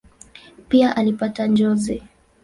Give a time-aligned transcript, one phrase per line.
[0.69, 2.03] Pia alipata njozi.